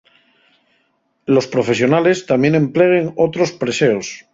[1.27, 4.09] Los profesionales tamién empleguen otros preseos.